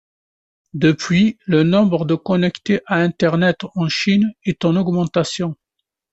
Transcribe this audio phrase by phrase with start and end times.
[0.73, 5.55] Depuis, le nombre de connectés à Internet en Chine est en augmentation.